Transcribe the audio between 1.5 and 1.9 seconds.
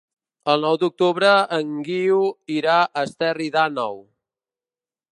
en